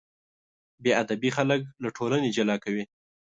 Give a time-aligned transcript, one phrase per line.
[0.83, 2.83] بېادبي خلک له ټولنې جلا کوي.